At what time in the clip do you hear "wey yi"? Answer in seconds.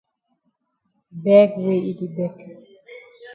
1.63-1.91